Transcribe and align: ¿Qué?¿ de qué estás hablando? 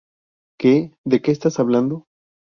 ¿Qué?¿ 0.59 0.95
de 1.05 1.21
qué 1.21 1.29
estás 1.29 1.59
hablando? 1.59 2.07